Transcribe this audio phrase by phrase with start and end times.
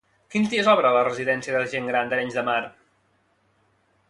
[0.35, 2.61] Quins dies obre la residència de gent gran d'Arenys de Mar?